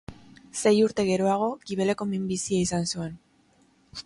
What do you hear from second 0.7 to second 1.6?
urte geroago,